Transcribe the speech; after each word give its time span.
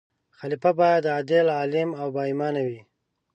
خلیفه 0.37 0.71
باید 0.79 1.03
عادل، 1.15 1.47
عالم 1.59 1.89
او 2.01 2.07
با 2.15 2.21
ایمان 2.29 2.55
وي. 2.65 2.79